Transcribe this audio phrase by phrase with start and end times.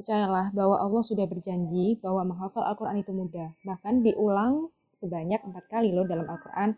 [0.00, 3.52] Percayalah bahwa Allah sudah berjanji bahwa menghafal Al-Quran itu mudah.
[3.68, 6.72] Bahkan diulang sebanyak empat kali loh dalam Al-Quran.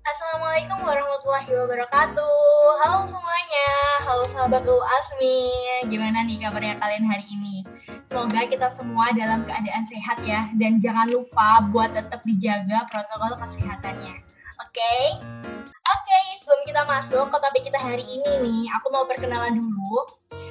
[0.00, 2.40] Assalamualaikum warahmatullahi wabarakatuh.
[2.88, 3.68] Halo semuanya,
[4.08, 5.52] halo sahabat Ul Asmi.
[5.92, 7.68] Gimana nih kabarnya kalian hari ini?
[8.08, 14.25] Semoga kita semua dalam keadaan sehat ya, dan jangan lupa buat tetap dijaga protokol kesehatannya.
[14.76, 14.84] Oke?
[14.84, 15.08] Okay?
[15.64, 20.04] Oke, okay, sebelum kita masuk ke topik kita hari ini nih, aku mau perkenalan dulu.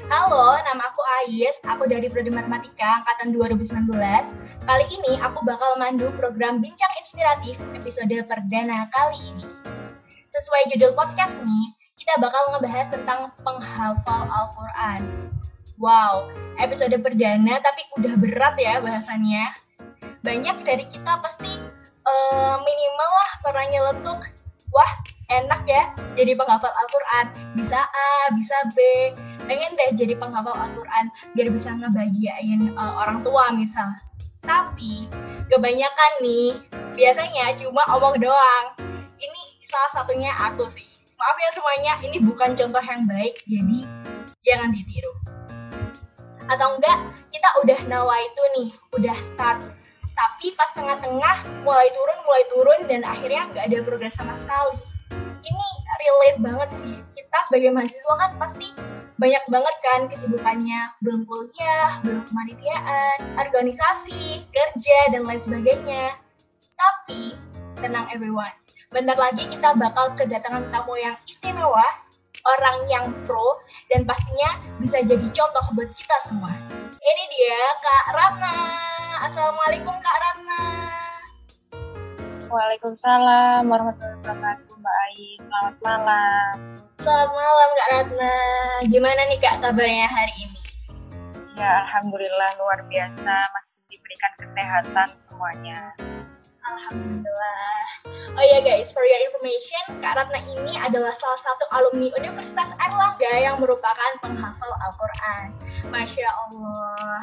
[0.09, 3.85] Halo, nama aku Ais, aku dari Prodi Matematika Angkatan 2019.
[4.65, 9.45] Kali ini aku bakal mandu program Bincang Inspiratif episode perdana kali ini.
[10.33, 11.65] Sesuai judul podcast nih,
[12.01, 15.05] kita bakal ngebahas tentang penghafal Al-Quran.
[15.77, 19.53] Wow, episode perdana tapi udah berat ya bahasannya.
[20.25, 21.74] Banyak dari kita pasti
[22.05, 24.19] uh, minimal lah pernah nyeletuk,
[24.69, 24.91] wah
[25.29, 25.83] enak ya
[26.13, 27.25] jadi penghafal Al-Quran,
[27.57, 28.77] bisa A, bisa B,
[29.49, 33.89] pengen deh jadi penghafal Al-Quran biar bisa ngebahagiain uh, orang tua misal.
[34.45, 35.09] Tapi
[35.49, 36.53] kebanyakan nih
[36.93, 38.65] biasanya cuma omong doang.
[39.17, 40.85] Ini salah satunya aku sih.
[41.15, 43.79] Maaf ya semuanya ini bukan contoh yang baik jadi
[44.45, 45.13] jangan ditiru.
[46.45, 49.65] Atau enggak kita udah nawa itu nih udah start
[50.15, 51.35] tapi pas tengah-tengah
[51.67, 54.79] mulai turun mulai turun dan akhirnya nggak ada progres sama sekali.
[55.45, 55.67] Ini
[56.01, 56.93] relate banget sih.
[57.13, 58.67] Kita sebagai mahasiswa kan pasti
[59.19, 60.81] banyak banget kan kesibukannya.
[61.03, 66.19] Belum kuliah, belum kemanitiaan, organisasi, kerja, dan lain sebagainya.
[66.75, 67.35] Tapi,
[67.79, 68.51] tenang everyone,
[68.91, 71.85] bentar lagi kita bakal kedatangan tamu yang istimewa,
[72.45, 73.57] orang yang pro,
[73.89, 76.53] dan pastinya bisa jadi contoh buat kita semua.
[76.93, 78.57] Ini dia Kak Ratna.
[79.25, 80.61] Assalamualaikum Kak Ratna.
[82.45, 85.39] Waalaikumsalam warahmatullahi wabarakatuh Mbak Ais.
[85.49, 86.53] Selamat malam.
[87.01, 88.35] Selamat malam Kak Ratna.
[88.85, 90.59] Gimana nih Kak kabarnya hari ini?
[91.55, 95.95] Ya Alhamdulillah luar biasa masih diberikan kesehatan semuanya.
[96.65, 97.81] Alhamdulillah.
[98.35, 103.33] Oh ya guys, for your information, Kak Ratna ini adalah salah satu alumni Universitas Airlangga
[103.37, 105.47] yang merupakan penghafal Al-Quran.
[105.93, 107.21] Masya Allah.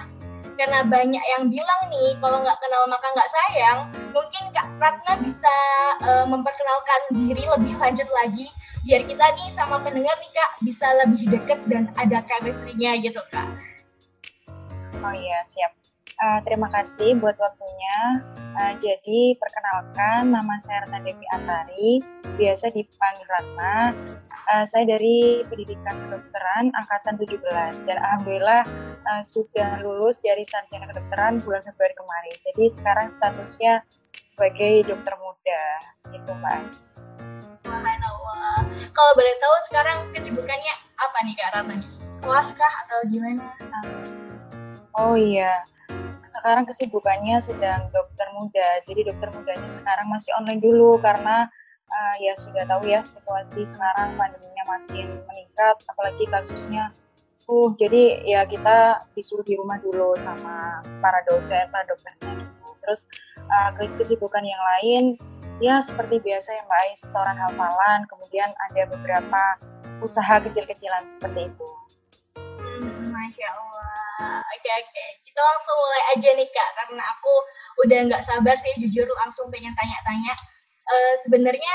[0.54, 3.78] Karena banyak yang bilang nih, kalau nggak kenal maka nggak sayang,
[4.14, 5.54] mungkin Kak Ratna bisa
[6.06, 8.46] uh, memperkenalkan diri lebih lanjut lagi
[8.82, 13.46] biar kita nih sama pendengar nih kak bisa lebih deket dan ada chemistry-nya gitu kak.
[15.02, 15.81] Oh iya siap.
[16.22, 18.22] Uh, terima kasih buat waktunya.
[18.54, 21.98] Uh, jadi perkenalkan nama saya Ratna Devi Antari,
[22.38, 23.90] biasa dipanggil Ratna.
[24.54, 27.42] Uh, saya dari pendidikan kedokteran angkatan 17
[27.90, 28.62] dan alhamdulillah
[29.10, 32.36] uh, sudah lulus dari sarjana kedokteran bulan Februari kemarin.
[32.46, 33.82] Jadi sekarang statusnya
[34.22, 35.64] sebagai dokter muda,
[36.14, 36.62] gitu Mbak
[38.92, 41.90] kalau boleh tahu sekarang kesibukannya apa nih Kak Ratna nih?
[42.22, 43.44] Kelas kah atau gimana?
[44.94, 45.64] Oh iya,
[46.22, 48.80] sekarang kesibukannya sedang dokter muda.
[48.86, 51.46] Jadi dokter mudanya sekarang masih online dulu karena
[51.92, 56.94] uh, ya sudah tahu ya situasi sekarang pandeminya makin meningkat, apalagi kasusnya.
[57.50, 62.68] Uh, jadi ya kita disuruh di rumah dulu sama para dosen, para dokternya gitu.
[62.82, 63.10] Terus
[63.50, 65.04] uh, kesibukan yang lain
[65.62, 69.42] ya seperti biasa ya Mbak Ais, setoran hafalan, kemudian ada beberapa
[70.02, 71.68] usaha kecil-kecilan seperti itu.
[72.34, 73.81] Hmm, Masya Allah.
[74.22, 77.34] Oke oke, kita langsung mulai aja nih Kak, karena aku
[77.82, 80.34] udah nggak sabar sih jujur langsung pengen tanya-tanya.
[80.86, 81.72] Uh, Sebenarnya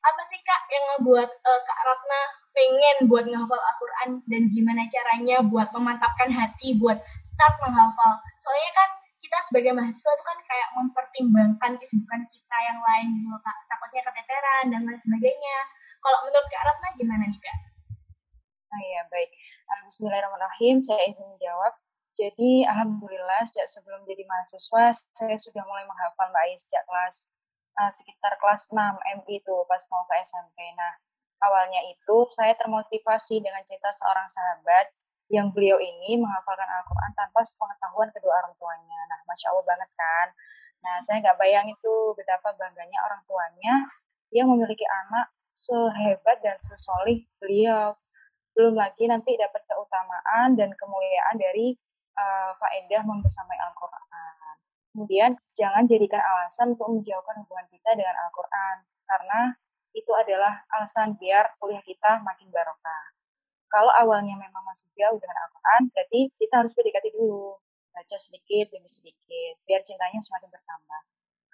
[0.00, 2.20] apa sih Kak yang ngebuat uh, Kak Ratna
[2.56, 4.08] pengen buat menghafal Al-Quran?
[4.24, 8.24] Dan gimana caranya buat memantapkan hati buat start menghafal?
[8.40, 8.88] Soalnya kan
[9.20, 13.56] kita sebagai mahasiswa itu kan kayak mempertimbangkan kesibukan kita yang lain gitu kak.
[13.68, 15.56] Takutnya keteteran dan lain sebagainya.
[16.00, 17.58] Kalau menurut kak Ratna gimana nih kak?
[18.72, 19.30] Ah ya baik.
[19.68, 20.80] Uh, Bismillahirrahmanirrahim.
[20.80, 21.76] Saya izin menjawab
[22.20, 27.32] jadi alhamdulillah sejak sebelum jadi mahasiswa saya sudah mulai menghafal Mbak Ais sejak kelas
[27.80, 28.76] uh, sekitar kelas 6
[29.24, 30.92] MI itu pas mau ke SMP nah
[31.40, 34.92] awalnya itu saya termotivasi dengan cerita seorang sahabat
[35.30, 39.00] yang beliau ini menghafalkan Al-Quran tanpa sepengetahuan kedua orang tuanya.
[39.06, 40.28] Nah, Masya Allah banget kan.
[40.82, 43.74] Nah, saya nggak bayang itu betapa bangganya orang tuanya
[44.34, 47.94] yang memiliki anak sehebat dan sesolih beliau.
[48.58, 51.78] Belum lagi nanti dapat keutamaan dan kemuliaan dari
[52.20, 54.56] uh, faedah membersamai Al-Quran.
[54.92, 58.76] Kemudian, jangan jadikan alasan untuk menjauhkan hubungan kita dengan Al-Quran.
[59.08, 59.40] Karena
[59.96, 63.04] itu adalah alasan biar kuliah kita makin barokah
[63.70, 67.54] kalau awalnya memang masih jauh dengan Al-Quran, berarti kita harus PDKT dulu.
[67.94, 71.02] Baca sedikit demi sedikit, biar cintanya semakin bertambah.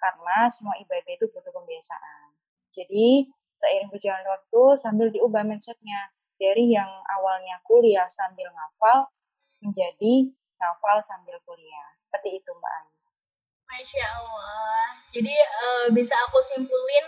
[0.01, 2.33] Karena semua ibadah itu butuh pembiasaan.
[2.73, 6.11] Jadi, seiring berjalan waktu, sambil diubah mindsetnya.
[6.37, 6.85] dari yang
[7.17, 9.09] awalnya kuliah sambil ngafal
[9.57, 11.87] menjadi ngafal sambil kuliah.
[11.93, 13.21] Seperti itu Mbak Ais.
[13.67, 14.85] Masya Allah.
[15.11, 17.05] Jadi uh, bisa aku simpulin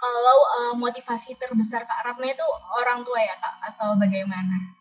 [0.00, 4.80] kalau uh, motivasi terbesar Kak Ratna itu orang tua ya Kak atau bagaimana?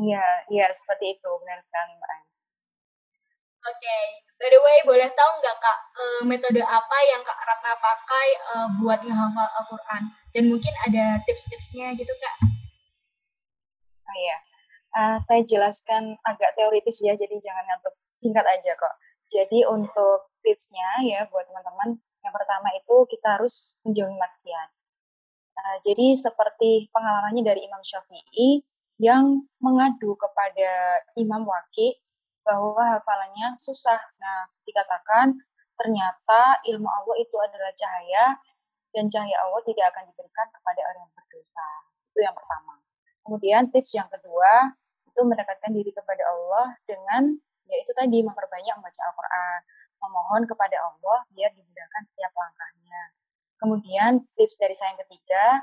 [0.00, 2.36] Iya, iya seperti itu benar sekali Mbak Ais.
[3.64, 4.04] Oke, okay.
[4.36, 8.68] by the way boleh tahu nggak Kak uh, metode apa yang Kak Ratna pakai uh,
[8.82, 10.02] buat menghafal Al-Quran?
[10.34, 12.36] Dan mungkin ada tips-tipsnya gitu Kak?
[14.04, 14.36] Oh iya,
[14.94, 18.94] uh, saya jelaskan agak teoritis ya, jadi jangan ngantuk singkat aja kok.
[19.28, 24.68] Jadi untuk tipsnya ya buat teman-teman, yang pertama itu kita harus menjauhi maksiat.
[25.54, 28.62] Nah, jadi seperti pengalamannya dari Imam Syafi'i
[29.02, 31.98] yang mengadu kepada Imam Waki
[32.46, 33.98] bahwa hafalannya susah.
[34.20, 35.34] Nah, dikatakan
[35.74, 38.38] ternyata ilmu Allah itu adalah cahaya
[38.94, 41.66] dan cahaya Allah tidak akan diberikan kepada orang yang berdosa.
[42.14, 42.74] Itu yang pertama.
[43.24, 44.76] Kemudian tips yang kedua
[45.14, 47.38] itu mendekatkan diri kepada Allah dengan
[47.70, 49.60] yaitu tadi memperbanyak membaca Al-Quran,
[50.02, 53.02] memohon kepada Allah biar dimudahkan setiap langkahnya.
[53.62, 55.62] Kemudian tips dari saya yang ketiga,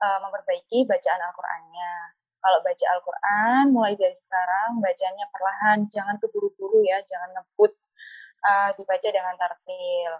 [0.00, 1.94] uh, memperbaiki bacaan Al-Qur'annya.
[2.38, 7.74] Kalau baca Al-Quran, mulai dari sekarang bacanya perlahan, jangan keburu-buru ya, jangan ngebut,
[8.46, 10.12] uh, dibaca dengan tartil.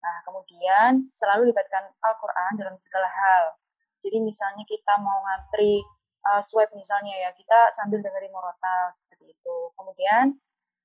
[0.00, 3.58] Nah, kemudian selalu libatkan Al-Quran dalam segala hal.
[3.98, 5.82] Jadi misalnya kita mau ngantri
[6.28, 9.56] uh, swab misalnya ya, kita sambil dengerin morotal seperti itu.
[9.76, 10.34] Kemudian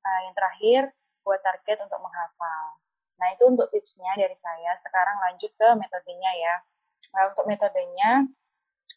[0.04, 0.82] uh, yang terakhir
[1.24, 2.80] buat target untuk menghafal.
[3.20, 4.76] Nah itu untuk tipsnya dari saya.
[4.80, 6.56] Sekarang lanjut ke metodenya ya.
[7.10, 8.28] Nah, untuk metodenya,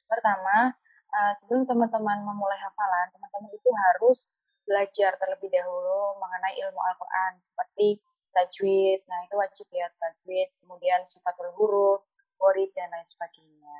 [0.04, 0.76] pertama
[1.12, 4.28] uh, sebelum teman-teman memulai hafalan, teman-teman itu harus
[4.62, 7.98] belajar terlebih dahulu mengenai ilmu Al-Quran seperti
[8.32, 9.02] tajwid.
[9.10, 10.48] Nah itu wajib ya tajwid.
[10.62, 12.06] Kemudian sifatul huruf,
[12.38, 13.78] gorib dan lain sebagainya.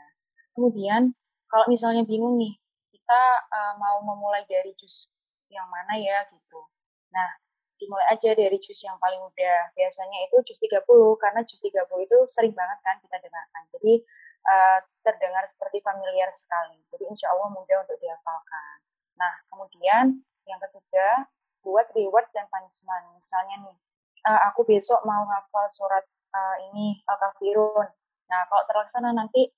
[0.53, 1.03] Kemudian
[1.53, 2.57] kalau misalnya bingung nih,
[2.97, 3.23] kita
[3.53, 5.13] uh, mau memulai dari jus
[5.53, 6.65] yang mana ya gitu.
[7.13, 7.29] Nah,
[7.77, 9.69] dimulai aja dari jus yang paling mudah.
[9.77, 10.81] Biasanya itu jus 30,
[11.21, 11.77] karena jus 30
[12.09, 13.63] itu sering banget kan kita dengarkan.
[13.77, 14.01] Jadi,
[14.49, 16.81] uh, terdengar seperti familiar sekali.
[16.89, 18.77] Jadi, insya Allah mudah untuk dihafalkan.
[19.21, 21.29] Nah, kemudian yang ketiga,
[21.61, 23.13] buat reward dan punishment.
[23.13, 23.77] Misalnya nih,
[24.25, 27.93] uh, aku besok mau hafal surat uh, ini, Al-Kafirun.
[28.33, 29.53] Nah, kalau terlaksana nanti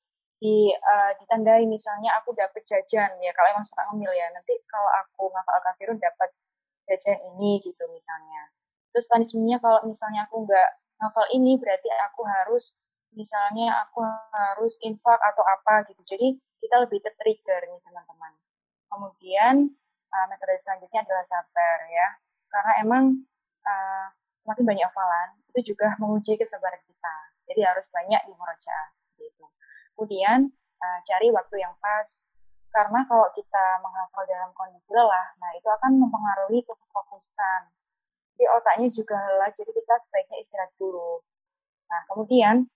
[0.45, 4.93] di uh, ditandai misalnya aku dapat jajan ya kalau emang suka ngemil ya nanti kalau
[5.01, 6.37] aku ngafal Al-Kafirun dapat
[6.85, 8.53] jajan ini gitu misalnya.
[8.93, 10.69] Terus punishmentnya kalau misalnya aku nggak
[11.01, 12.77] ngafal ini berarti aku harus
[13.17, 14.05] misalnya aku
[14.37, 16.05] harus infak atau apa gitu.
[16.05, 18.33] Jadi kita lebih tertrigger nih teman-teman.
[18.93, 19.73] Kemudian
[20.13, 22.09] uh, metode selanjutnya adalah sabar ya.
[22.53, 23.05] Karena emang
[23.65, 24.07] uh,
[24.37, 27.17] semakin banyak hafalan itu juga menguji kesabaran kita.
[27.49, 29.04] Jadi harus banyak di murojaah.
[29.95, 30.51] Kemudian
[30.83, 32.27] uh, cari waktu yang pas
[32.75, 37.71] karena kalau kita menghafal dalam kondisi lelah, nah itu akan mempengaruhi kefokusan.
[38.35, 41.23] Jadi otaknya juga lelah, jadi kita sebaiknya istirahat dulu.
[41.87, 42.67] Nah, kemudian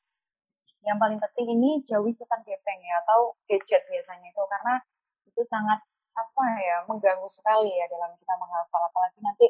[0.87, 4.75] yang paling penting ini jauhi setan gepeng ya atau gadget biasanya itu karena
[5.27, 5.83] itu sangat
[6.15, 9.47] apa ya mengganggu sekali ya dalam kita menghafal apalagi nanti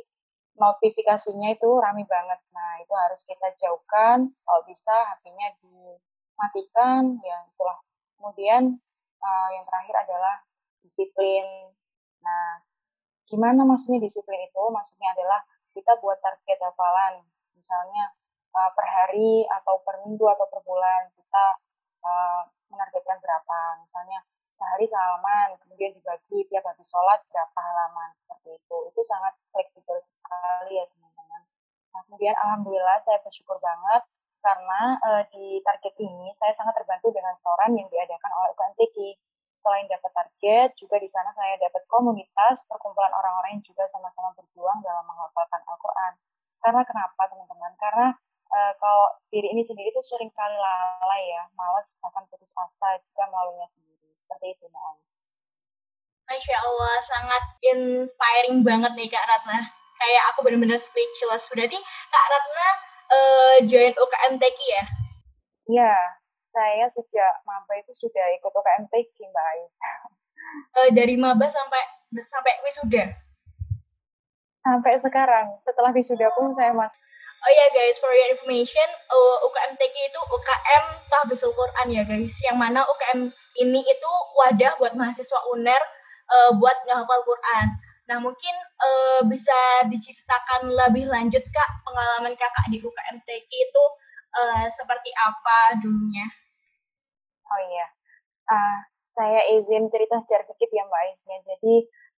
[0.58, 2.40] notifikasinya itu rame banget.
[2.50, 4.32] Nah, itu harus kita jauhkan.
[4.32, 5.54] Kalau bisa HP-nya
[6.38, 7.82] dimatikan ya itulah.
[8.14, 8.78] Kemudian
[9.18, 10.46] uh, yang terakhir adalah
[10.86, 11.74] disiplin.
[12.22, 12.62] Nah,
[13.26, 14.62] gimana maksudnya disiplin itu?
[14.70, 15.42] Maksudnya adalah
[15.74, 17.26] kita buat target hafalan,
[17.58, 18.14] misalnya
[18.54, 21.44] uh, per hari atau per minggu atau per bulan kita
[22.06, 28.76] uh, menargetkan berapa, misalnya sehari sehalaman, kemudian dibagi tiap habis sholat berapa halaman seperti itu.
[28.94, 31.42] Itu sangat fleksibel sekali ya teman-teman.
[31.94, 34.06] Nah, kemudian alhamdulillah saya bersyukur banget
[34.48, 38.96] karena uh, di target ini saya sangat terbantu dengan setoran yang diadakan oleh UKMTQ.
[39.52, 44.80] Selain dapat target, juga di sana saya dapat komunitas, perkumpulan orang-orang yang juga sama-sama berjuang
[44.80, 46.12] dalam menghafalkan Al-Quran.
[46.62, 47.72] Karena kenapa teman-teman?
[47.76, 48.08] Karena
[48.54, 53.28] uh, kalau diri ini sendiri tuh sering kali lalai ya, malas bahkan putus asa jika
[53.28, 54.08] melaluinya sendiri.
[54.14, 54.84] Seperti itu, Mbak
[56.28, 59.74] Masya Allah, sangat inspiring banget nih Kak Ratna.
[59.98, 61.50] Kayak aku benar-benar speechless.
[61.50, 61.76] Berarti
[62.14, 64.84] Kak Ratna uh, join UKMTQ ya?
[65.68, 65.94] Iya,
[66.48, 69.76] saya sejak maba itu sudah ikut UKMTQ Mbak Ais.
[70.78, 71.82] Uh, dari maba sampai
[72.24, 73.04] sampai wisuda?
[74.64, 76.98] Sampai sekarang, setelah wisuda pun saya masih
[77.38, 82.34] Oh ya guys, for your information, uh, UKMTQ itu UKM Tahfidzul Quran ya guys.
[82.42, 83.30] Yang mana UKM
[83.62, 84.12] ini itu
[84.42, 85.82] wadah buat mahasiswa UNER
[86.34, 87.66] uh, buat ngehafal Quran.
[88.08, 93.84] Nah, mungkin uh, bisa diceritakan lebih lanjut Kak pengalaman Kakak di UKMTQ itu
[94.32, 96.24] uh, seperti apa dulunya?
[97.52, 97.86] Oh iya.
[98.48, 101.36] Uh, saya izin cerita secara dikit ya Mbak Ais ya.
[101.52, 101.74] Jadi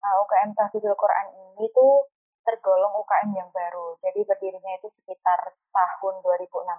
[0.06, 2.06] uh, UKM Tahfidzul Quran ini tuh
[2.46, 3.98] tergolong UKM yang baru.
[3.98, 6.70] Jadi berdirinya itu sekitar tahun 2016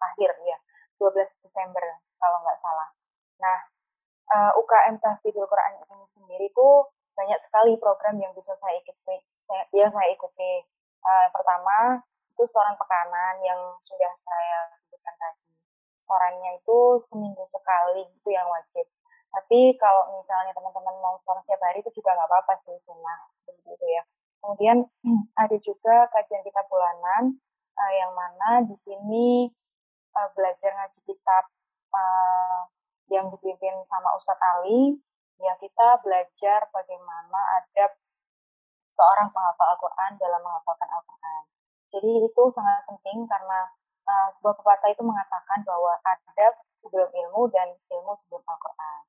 [0.00, 0.58] akhir ya,
[0.96, 1.84] 12 Desember
[2.16, 2.88] kalau nggak salah.
[3.44, 3.58] Nah,
[4.32, 6.88] uh, UKM Tahfidzul Quran ini sendiri tuh
[7.20, 9.20] banyak sekali program yang bisa saya ikuti.
[9.36, 10.64] Saya, ya saya ikuti.
[11.00, 12.00] Uh, pertama
[12.32, 15.48] itu setoran pekanan yang sudah saya sebutkan tadi
[16.00, 18.88] setorannya itu seminggu sekali itu yang wajib.
[19.30, 23.84] Tapi kalau misalnya teman-teman mau setoran setiap hari itu juga nggak apa-apa sih sunnah begitu
[23.84, 24.02] ya.
[24.40, 25.22] Kemudian hmm.
[25.36, 27.36] ada juga kajian kitab bulanan
[27.76, 29.52] uh, yang mana di sini
[30.16, 31.44] uh, belajar ngaji kitab
[31.92, 32.60] uh,
[33.12, 34.96] yang dipimpin sama Ustadz Ali.
[35.40, 37.96] Ya kita belajar bagaimana adab
[38.92, 41.42] seorang penghafal Al-Quran dalam menghafalkan Al-Quran.
[41.90, 43.72] Jadi itu sangat penting karena
[44.04, 49.00] uh, sebuah pepatah itu mengatakan bahwa adab sebelum ilmu dan ilmu sebelum Al-Quran.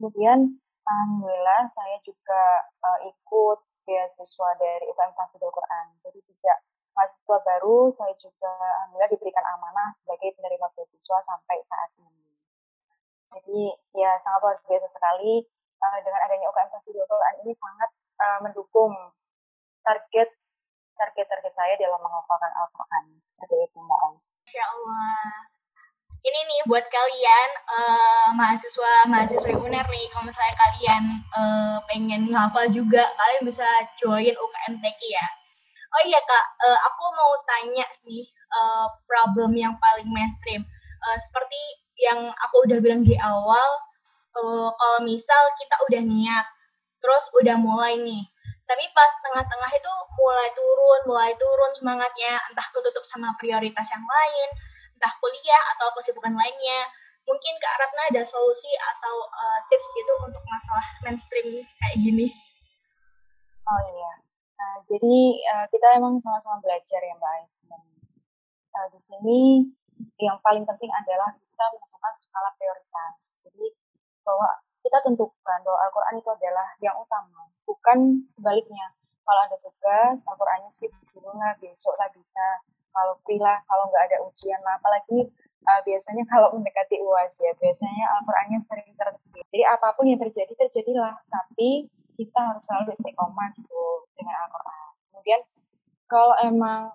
[0.00, 0.38] Kemudian,
[0.84, 5.86] Alhamdulillah saya juga uh, ikut beasiswa dari UKM Tahfidzul Quran.
[6.00, 6.56] Jadi sejak
[6.96, 8.52] mahasiswa baru, saya juga
[8.88, 12.24] Alhamdulillah diberikan amanah sebagai penerima beasiswa sampai saat ini.
[13.34, 13.60] Jadi
[13.98, 15.42] ya sangat luar biasa sekali
[15.84, 17.90] uh, dengan adanya UKM Tahfidzul Quran ini sangat
[18.24, 18.92] uh, mendukung
[19.84, 20.32] target
[20.94, 23.18] target-target saya dalam menghafalkan Al-Quran.
[23.18, 24.26] Seperti itu, Mbak Ais.
[24.54, 25.26] Ya Allah.
[26.24, 31.02] Ini nih buat kalian uh, mahasiswa mahasiswa UNER nih, kalau misalnya kalian
[31.36, 33.68] uh, pengen ngapal juga, kalian bisa
[34.00, 35.26] join UKM TK ya.
[35.94, 38.24] Oh iya kak, uh, aku mau tanya nih
[38.56, 40.64] uh, problem yang paling mainstream.
[41.04, 41.60] Uh, seperti
[42.00, 43.68] yang aku udah bilang di awal,
[44.38, 46.46] uh, kalau misal kita udah niat,
[47.02, 48.22] terus udah mulai nih,
[48.64, 52.40] tapi pas tengah-tengah itu mulai turun mulai turun semangatnya.
[52.48, 54.48] Entah ketutup sama prioritas yang lain
[54.94, 56.88] entah kuliah atau kesibukan lainnya.
[57.28, 62.32] Mungkin Kak Ratna ada solusi atau uh, tips gitu untuk masalah mainstream kayak gini?
[63.64, 64.12] Oh iya.
[64.54, 65.16] Uh, jadi
[65.56, 67.52] uh, kita emang sama-sama belajar ya Mbak Ais.
[67.68, 69.40] Uh, di sini
[70.20, 73.44] yang paling penting adalah kita menentukan skala prioritas.
[73.44, 73.66] Jadi
[74.24, 74.48] bahwa
[74.84, 78.92] kita tentukan bahwa Al-Quran itu adalah yang utama bukan sebaliknya.
[79.24, 82.60] Kalau ada tugas Al-Qurannya skip dulu lah besok lah bisa.
[82.92, 84.76] Kalau lah kalau nggak ada ujian lah.
[84.76, 85.32] Apalagi
[85.64, 90.52] uh, biasanya kalau mendekati uas ya biasanya Al-Qurannya sering tersebut jadi apa pun yang terjadi
[90.52, 91.16] terjadilah.
[91.32, 93.82] Tapi kita harus selalu istiqomah gitu
[94.20, 94.88] dengan Al-Quran.
[95.08, 95.40] Kemudian
[96.06, 96.92] kalau emang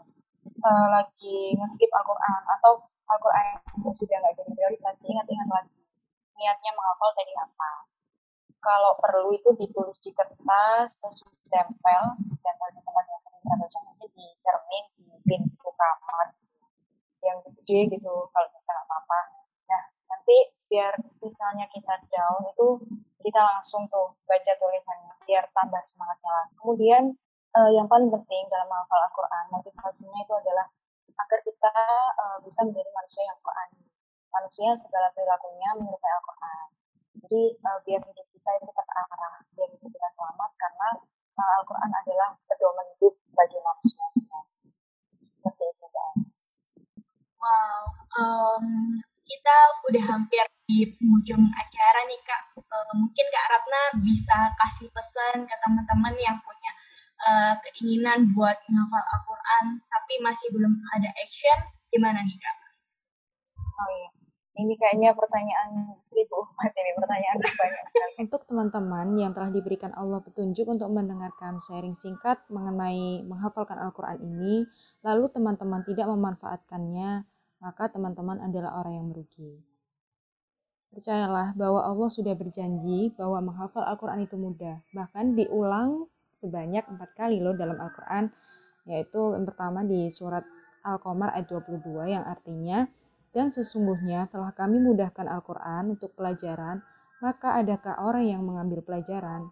[0.62, 3.58] uh, lagi ngeskip Al-Quran atau Al-Quran
[3.90, 5.79] sudah nggak jadi prioritas ingat-ingat lagi
[6.40, 7.72] niatnya menghafal tadi apa.
[8.60, 12.04] Kalau perlu itu ditulis di kertas terus ditempel
[12.44, 16.28] dan di tempat yang sering kita baca mungkin di cermin di pintu kamar
[17.24, 19.20] yang gede gitu kalau bisa nggak apa-apa.
[19.68, 20.94] Nah nanti biar
[21.24, 22.68] misalnya kita down itu
[23.24, 26.54] kita langsung tuh baca tulisannya biar tambah semangatnya lagi.
[26.60, 27.04] Kemudian
[27.56, 30.68] uh, yang paling penting dalam menghafal Al-Quran motivasinya itu adalah
[31.20, 31.74] agar kita
[32.16, 33.70] uh, bisa menjadi manusia yang Quran
[34.30, 36.70] manusia segala perilakunya menyerupai Al-Quran
[37.20, 40.90] jadi uh, biar hidup kita itu terarah, biar hidup kita selamat karena
[41.36, 44.42] uh, Al-Quran adalah pedoman hidup bagi manusia semua.
[45.28, 46.32] Seperti itu guys.
[47.40, 47.82] Wow,
[48.20, 48.66] um,
[49.28, 49.58] kita
[49.88, 52.42] udah hampir di penghujung acara nih kak.
[52.56, 56.72] Uh, mungkin kak Ratna bisa kasih pesan ke teman-teman yang punya
[57.30, 61.60] uh, keinginan buat menghafal Al-Quran tapi masih belum ada action,
[61.92, 62.58] gimana nih kak?
[63.80, 64.19] Oh iya
[64.60, 68.14] ini kayaknya pertanyaan seribu umat ini pertanyaan banyak sekali.
[68.28, 74.68] Untuk teman-teman yang telah diberikan Allah petunjuk untuk mendengarkan sharing singkat mengenai menghafalkan Al-Quran ini,
[75.02, 77.24] lalu teman-teman tidak memanfaatkannya,
[77.64, 79.64] maka teman-teman adalah orang yang merugi.
[80.90, 84.82] Percayalah bahwa Allah sudah berjanji bahwa menghafal Al-Quran itu mudah.
[84.92, 88.34] Bahkan diulang sebanyak empat kali loh dalam Al-Quran,
[88.90, 90.42] yaitu yang pertama di surat
[90.82, 92.88] Al-Qamar ayat 22 yang artinya
[93.36, 96.82] dan sesungguhnya telah kami mudahkan Al-Quran untuk pelajaran,
[97.20, 99.52] maka adakah orang yang mengambil pelajaran?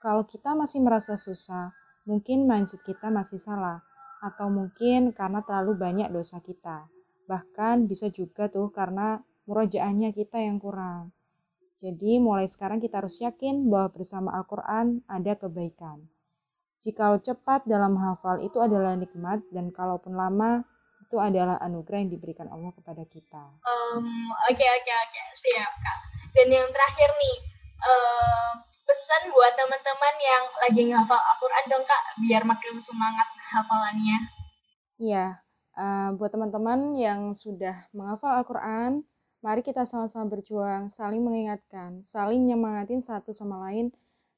[0.00, 1.72] Kalau kita masih merasa susah,
[2.08, 3.84] mungkin mindset kita masih salah,
[4.20, 6.88] atau mungkin karena terlalu banyak dosa kita.
[7.28, 11.12] Bahkan bisa juga tuh karena murojaahnya kita yang kurang.
[11.80, 16.04] Jadi mulai sekarang kita harus yakin bahwa bersama Al-Quran ada kebaikan.
[16.80, 20.64] Jikalau cepat dalam hafal itu adalah nikmat dan kalaupun lama
[21.10, 23.42] itu adalah anugerah yang diberikan Allah kepada kita.
[24.46, 25.98] Oke oke oke siap kak.
[26.30, 27.36] Dan yang terakhir nih
[27.82, 28.54] uh,
[28.86, 34.18] pesan buat teman-teman yang lagi ngafal Al-Quran dong kak, biar makin semangat hafalannya.
[35.02, 35.26] Iya,
[35.74, 39.02] uh, buat teman-teman yang sudah menghafal Al-Quran,
[39.40, 43.88] Mari kita sama-sama berjuang, saling mengingatkan, saling nyemangatin satu sama lain,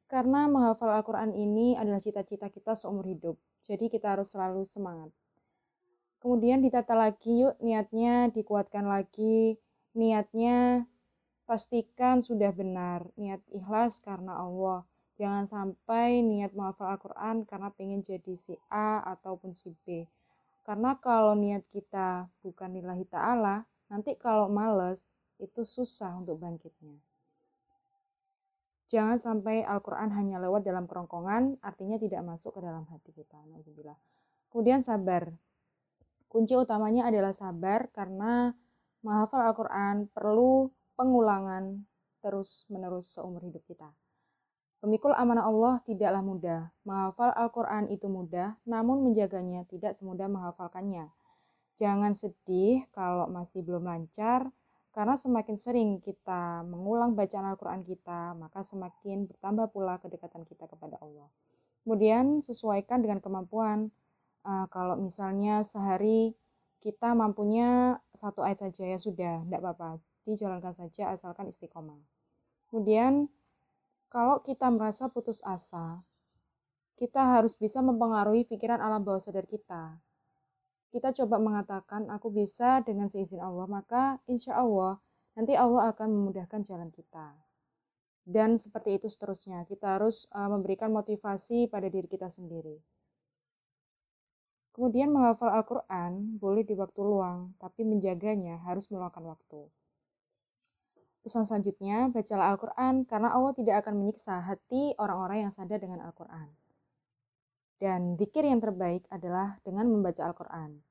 [0.07, 3.35] karena menghafal Al-Quran ini adalah cita-cita kita seumur hidup.
[3.67, 5.11] Jadi kita harus selalu semangat.
[6.23, 9.59] Kemudian ditata lagi yuk niatnya, dikuatkan lagi.
[9.99, 10.87] Niatnya
[11.45, 14.87] pastikan sudah benar, niat ikhlas karena Allah.
[15.19, 20.07] Jangan sampai niat menghafal Al-Quran karena pengen jadi si A ataupun si B.
[20.63, 26.97] Karena kalau niat kita bukan lillahi ta'ala, Nanti kalau males, itu susah untuk bangkitnya.
[28.89, 33.37] Jangan sampai Al-Quran hanya lewat dalam kerongkongan, artinya tidak masuk ke dalam hati kita.
[34.49, 35.29] Kemudian sabar.
[36.33, 38.57] Kunci utamanya adalah sabar karena
[39.05, 41.85] menghafal Al-Quran perlu pengulangan
[42.25, 43.93] terus-menerus seumur hidup kita.
[44.81, 46.73] Pemikul amanah Allah tidaklah mudah.
[46.89, 51.13] Menghafal Al-Quran itu mudah, namun menjaganya tidak semudah menghafalkannya.
[51.77, 54.49] Jangan sedih kalau masih belum lancar,
[54.97, 60.97] karena semakin sering kita mengulang bacaan Al-Quran kita, maka semakin bertambah pula kedekatan kita kepada
[61.05, 61.29] Allah.
[61.85, 63.93] Kemudian sesuaikan dengan kemampuan.
[64.43, 66.35] Uh, kalau misalnya sehari
[66.83, 72.03] kita mampunya satu ayat saja ya sudah, tidak apa-apa, dijalankan saja asalkan istiqomah.
[72.67, 73.31] Kemudian
[74.11, 76.03] kalau kita merasa putus asa,
[76.99, 80.03] kita harus bisa mempengaruhi pikiran alam bawah sadar kita
[80.93, 85.01] kita coba mengatakan aku bisa dengan seizin Allah, maka insya Allah
[85.33, 87.33] nanti Allah akan memudahkan jalan kita.
[88.23, 92.77] Dan seperti itu seterusnya, kita harus uh, memberikan motivasi pada diri kita sendiri.
[94.73, 99.69] Kemudian menghafal Al-Quran boleh di waktu luang, tapi menjaganya harus meluangkan waktu.
[101.23, 106.51] Pesan selanjutnya, bacalah Al-Quran karena Allah tidak akan menyiksa hati orang-orang yang sadar dengan Al-Quran.
[107.79, 110.83] Dan zikir yang terbaik adalah dengan membaca Al-Quran.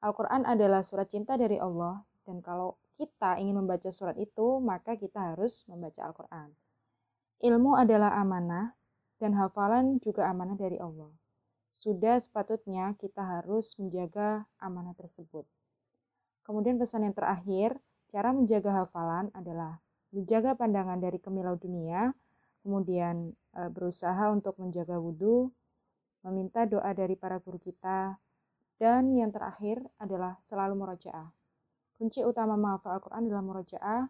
[0.00, 5.36] Al-Quran adalah surat cinta dari Allah, dan kalau kita ingin membaca surat itu, maka kita
[5.36, 6.56] harus membaca Al-Quran.
[7.44, 8.80] Ilmu adalah amanah,
[9.20, 11.19] dan hafalan juga amanah dari Allah.
[11.70, 15.46] Sudah sepatutnya kita harus menjaga amanah tersebut.
[16.42, 17.78] Kemudian pesan yang terakhir,
[18.10, 19.78] cara menjaga hafalan adalah
[20.10, 22.10] menjaga pandangan dari kemilau dunia,
[22.66, 25.54] kemudian e, berusaha untuk menjaga wudhu,
[26.26, 28.18] meminta doa dari para guru kita,
[28.82, 31.30] dan yang terakhir adalah selalu murojaah.
[32.00, 34.02] Kunci utama menghafal Al-Quran adalah murojaah.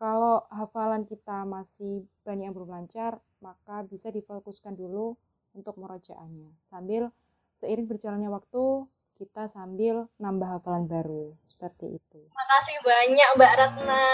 [0.00, 5.18] Kalau hafalan kita masih banyak yang belum lancar, maka bisa difokuskan dulu
[5.56, 6.52] untuk murojaahnya.
[6.60, 7.08] Sambil
[7.56, 8.84] seiring berjalannya waktu,
[9.16, 11.32] kita sambil nambah hafalan baru.
[11.40, 12.20] Seperti itu.
[12.36, 14.04] Makasih banyak Mbak Ratna,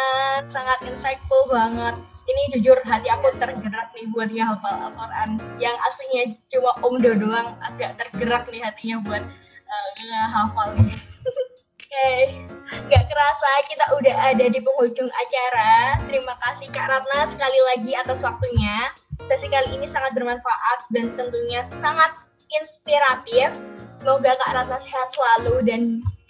[0.46, 6.30] sangat insightful banget ini jujur hati aku tergerak nih buat dia hafal Al-Quran yang aslinya
[6.50, 9.22] cuma Om Do doang agak tergerak nih hatinya buat
[9.66, 11.51] uh, hafal nih Oke,
[11.92, 12.40] okay.
[12.88, 16.00] nggak kerasa kita udah ada di penghujung acara.
[16.08, 18.88] Terima kasih Kak Ratna sekali lagi atas waktunya.
[19.28, 23.52] Sesi kali ini sangat bermanfaat dan tentunya sangat inspiratif.
[24.00, 25.80] Semoga Kak Ratna sehat selalu dan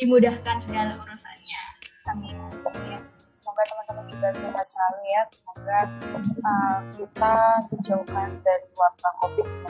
[0.02, 1.62] dimudahkan segala urusannya.
[2.10, 2.36] Amin
[3.52, 5.78] semoga teman-teman juga sehat selalu ya semoga
[6.40, 7.36] uh, kita
[7.68, 9.68] dijauhkan dari wabah COVID-19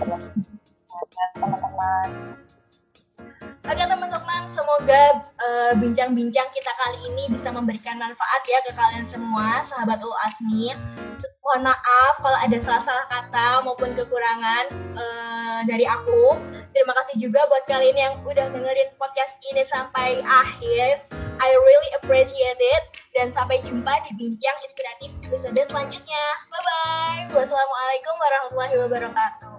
[0.78, 2.09] sehat-sehat teman-teman
[3.62, 4.12] Oke teman-teman,
[4.50, 10.00] semoga eh, bincang-bincang uh, kita kali ini bisa memberikan manfaat ya ke kalian semua, sahabat
[10.02, 10.74] Ul Asmi.
[11.42, 16.38] Mohon maaf kalau ada salah-salah kata maupun kekurangan uh, dari aku.
[16.72, 21.05] Terima kasih juga buat kalian yang udah dengerin podcast ini sampai akhir.
[21.42, 22.83] I really appreciate it.
[23.12, 26.24] Dan sampai jumpa di bincang inspiratif episode selanjutnya.
[26.48, 27.37] Bye-bye.
[27.37, 29.52] Wassalamualaikum warahmatullahi wabarakatuh.